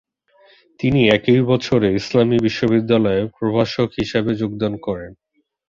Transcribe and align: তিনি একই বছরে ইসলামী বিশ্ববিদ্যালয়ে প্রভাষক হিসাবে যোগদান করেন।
তিনি 0.79 1.01
একই 1.09 1.39
বছরে 1.43 1.87
ইসলামী 1.95 2.37
বিশ্ববিদ্যালয়ে 2.39 3.21
প্রভাষক 3.37 3.89
হিসাবে 3.99 4.31
যোগদান 4.35 4.73
করেন। 4.77 5.11